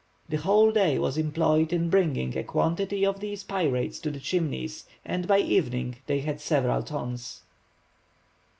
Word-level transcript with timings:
The 0.29 0.37
whole 0.37 0.71
day 0.71 0.97
was 0.97 1.15
employed 1.15 1.71
in 1.71 1.91
bringing 1.91 2.35
a 2.35 2.43
quantity 2.43 3.05
of 3.05 3.19
these 3.19 3.43
pyrites 3.43 3.99
to 3.99 4.09
the 4.09 4.19
Chimneys, 4.19 4.85
and 5.05 5.27
by 5.27 5.37
evening 5.37 5.97
they 6.07 6.21
had 6.21 6.41
several 6.41 6.81
tons. 6.81 7.43